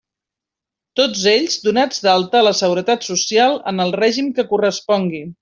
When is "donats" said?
1.65-2.01